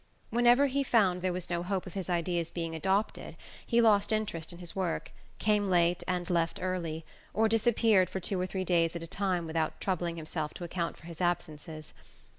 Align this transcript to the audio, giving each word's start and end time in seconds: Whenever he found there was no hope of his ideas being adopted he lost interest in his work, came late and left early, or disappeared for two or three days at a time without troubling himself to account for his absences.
Whenever 0.31 0.65
he 0.65 0.81
found 0.83 1.21
there 1.21 1.31
was 1.31 1.51
no 1.51 1.61
hope 1.61 1.85
of 1.85 1.93
his 1.93 2.09
ideas 2.09 2.49
being 2.49 2.73
adopted 2.73 3.37
he 3.63 3.79
lost 3.81 4.11
interest 4.11 4.51
in 4.51 4.57
his 4.57 4.75
work, 4.75 5.11
came 5.37 5.69
late 5.69 6.03
and 6.07 6.27
left 6.31 6.57
early, 6.59 7.05
or 7.35 7.47
disappeared 7.47 8.09
for 8.09 8.19
two 8.19 8.41
or 8.41 8.47
three 8.47 8.63
days 8.65 8.95
at 8.95 9.03
a 9.03 9.05
time 9.05 9.45
without 9.45 9.79
troubling 9.79 10.15
himself 10.15 10.55
to 10.55 10.63
account 10.63 10.97
for 10.97 11.05
his 11.05 11.21
absences. 11.21 11.93